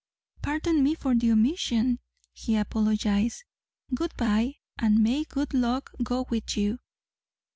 [0.41, 1.99] "Pardon me for the omission,"
[2.33, 3.43] he apologized.
[3.93, 6.79] "Good bye and may good luck go with you!"